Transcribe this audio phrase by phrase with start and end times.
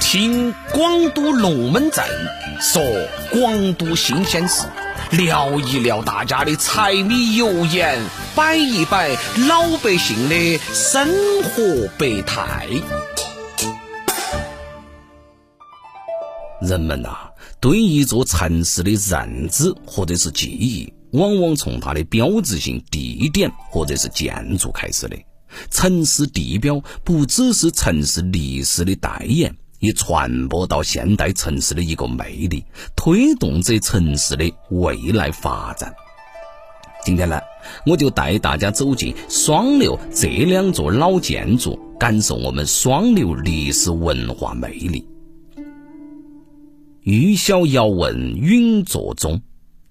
[0.00, 2.04] 听广都龙门阵
[2.60, 2.82] 说
[3.30, 4.66] 广都新鲜事，
[5.10, 7.98] 聊一聊大家的柴米油盐，
[8.34, 9.10] 摆一摆
[9.48, 11.08] 老百姓的生
[11.42, 12.66] 活百态。
[16.60, 17.30] 人们呐，
[17.60, 25.16] 对一座城市的认知或者是记忆，往往从它的标志性地点或者是建筑开始的。
[25.70, 29.54] 城市地标不只是城市历史的代言。
[29.80, 35.90] 也传播到现代城市的一个魅力，推动着城市的未来发展。
[37.02, 37.40] 今天呢，
[37.86, 45.08] 我就带大家走进双流这两座老建筑，感受我们双流历史文化魅力。
[47.00, 49.40] 玉箫遥问允作宗，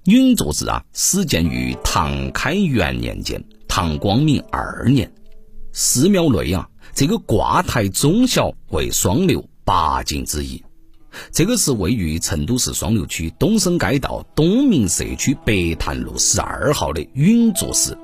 [0.06, 5.12] 允作寺啊，始建于唐开元年间，唐光明二年。
[5.72, 9.44] 寺庙内啊，这个挂台宗孝为双流。
[9.66, 10.64] 八景之一，
[11.32, 17.96] 这个是位于成都市双流区东升街道东明社区北潭路十二号的允作寺。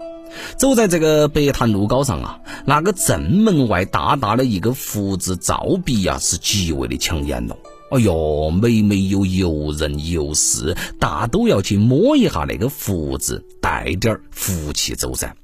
[0.60, 7.58] 走在这个北潭路高上啊，那个正门外大大的一个福字照壁呀，是极为的抢眼了。
[7.90, 15.36] 哎哟，每每有游人游士，大都要去摸一下那个福字，带点福气走噻。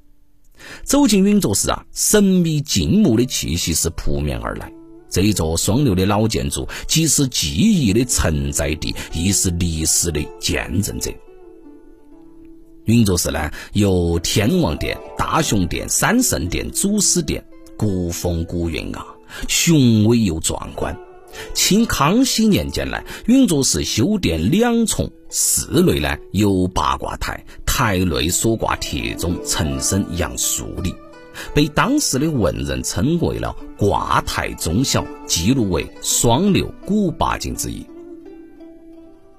[0.83, 4.71] 走进允作寺啊，神秘静穆的气息是扑面而来。
[5.09, 11.11] 这一座双流的老建筑，既是记忆的承载地，亦是历史的见证者。
[12.85, 17.45] 允作寺呢，有天王殿、大雄殿、三圣殿、祖师殿，
[17.77, 19.05] 古风古韵啊，
[19.47, 20.97] 雄伟又壮观。
[21.53, 27.45] 清康熙年间呢，允作寺修殿两重，寺内呢有八卦台，
[27.81, 30.93] 台内所挂铁钟，成身杨树立。
[31.51, 37.83] 被当时的文人称为了“挂台忠孝”，记录为双流古八景之一。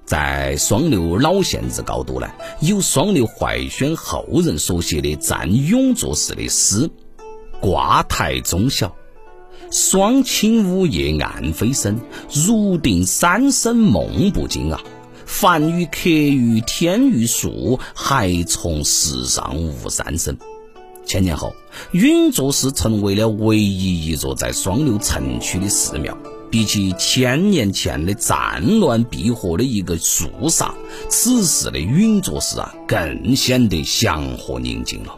[0.03, 2.27] 在双流老县志高度呢，
[2.59, 6.89] 有双流怀宣后人所写的赞永作寺的诗
[7.61, 8.93] ：“挂台忠孝，
[9.71, 11.97] 双清午夜暗飞声，
[12.45, 14.81] 如定三生梦不惊啊！
[15.25, 20.37] 凡与客于天欲树，还从石上无三生。”
[21.05, 21.53] 千年后，
[21.91, 26.17] 允作寺成为了唯一一座在双流城区的寺庙。
[26.49, 30.75] 比起千年前的战乱闭合的一个肃杀，
[31.09, 35.17] 此时的允作寺啊，更显得祥和宁静了。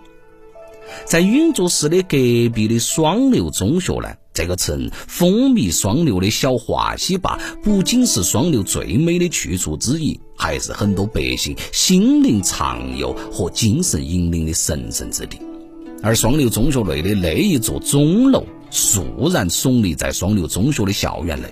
[1.03, 2.17] 在允作寺的隔
[2.53, 15.39] 壁的双流中学呢，这个城风靡双流的小华西坝，不仅是双流最美的去处之一，还是很多百姓心灵畅游和精神引领的神圣之地。
[16.03, 21.47] 而双流中学内的那一座钟楼，肃然耸立在双流中学的校园内。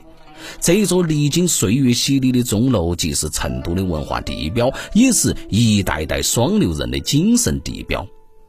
[0.59, 8.05] 这座历经岁月洗礼的钟楼，既是成都的文化地标，也是一代代双流人的精神地标。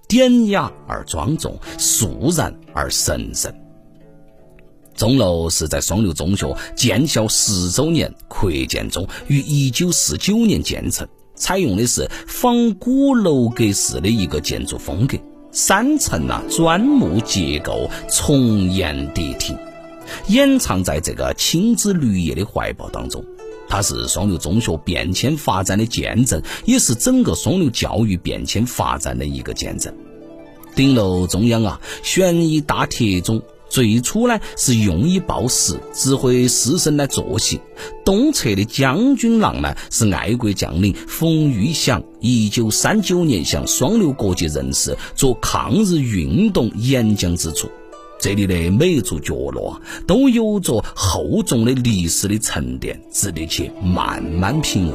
[0.08, 3.54] 典雅而庄重，肃然而神圣。
[4.94, 15.18] 钟楼是在双流中学建校十周年扩建中，于一九四九年建成，采用的是仿古楼阁式的一个建筑风格。
[15.50, 19.56] 三层啊，砖木结构，重檐叠亭，
[20.26, 23.24] 掩藏在这个青枝绿叶的怀抱当中。
[23.68, 29.94] 它是双流中学变迁发展的见证，也是整个双流教育变迁发展的一个见证。
[30.74, 33.42] 顶楼中央啊，悬一大铁钟。
[33.74, 37.60] 最初呢是用以报时，指挥师生来作息。
[38.04, 47.68] 东侧的将军廊呢是爱国将领冯玉祥一九三九年向双流各界人士做抗日运动演讲之处。
[48.20, 54.94] 这里的每一处角落都有着厚重的历史的沉淀，值得去慢慢品味。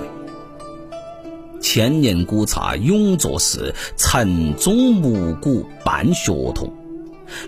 [1.59, 6.73] 千年古刹永作寺，城中木骨伴学童。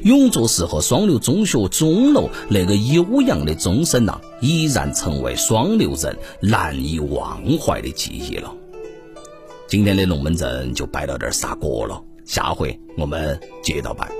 [0.04, 8.54] 永州市和双流中学钟楼那个悠扬的钟声呐，已然成为双流人难以忘怀的记忆了。
[9.68, 14.12] 今天的龙门阵就摆到这儿杀锅了，下回我们接着摆。